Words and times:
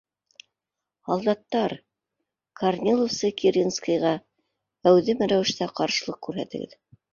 Һалдаттар, 1.09 1.75
корниловсы 2.63 3.31
Керенскийға 3.43 4.15
әүҙем 4.95 5.23
рәүештә 5.35 5.71
ҡаршылыҡ 5.83 6.21
күрһәтегеҙ! 6.31 6.79